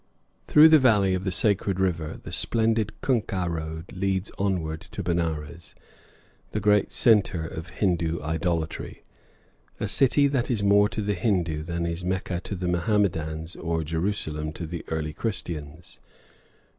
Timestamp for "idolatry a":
8.23-9.87